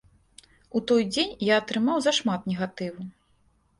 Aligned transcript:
У 0.77 0.81
той 0.91 1.01
дзень 1.13 1.35
я 1.49 1.59
атрымаў 1.63 1.97
зашмат 2.09 2.41
негатыву. 2.53 3.01